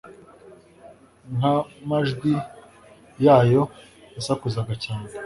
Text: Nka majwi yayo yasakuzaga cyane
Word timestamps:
Nka 1.35 1.53
majwi 1.89 2.31
yayo 3.25 3.61
yasakuzaga 4.15 4.73
cyane 4.83 5.07